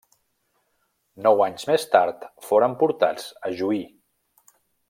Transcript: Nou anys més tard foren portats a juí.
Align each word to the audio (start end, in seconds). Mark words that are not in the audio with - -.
Nou 1.25 1.43
anys 1.49 1.69
més 1.71 1.85
tard 1.97 2.27
foren 2.49 2.75
portats 2.83 3.31
a 3.51 3.55
juí. 3.63 3.83